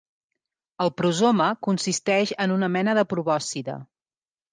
El 0.85 0.89
prosoma 1.01 1.49
consisteix 1.67 2.31
en 2.45 2.53
una 2.55 2.71
mena 2.77 2.97
de 3.01 3.05
probòscide. 3.13 3.77